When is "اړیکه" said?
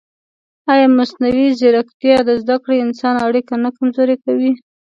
3.27-3.53